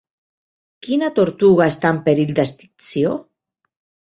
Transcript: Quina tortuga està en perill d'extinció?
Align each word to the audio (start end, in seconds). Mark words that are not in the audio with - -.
Quina 0.87 1.09
tortuga 1.19 1.67
està 1.73 1.91
en 1.97 1.99
perill 2.09 2.33
d'extinció? 2.41 3.17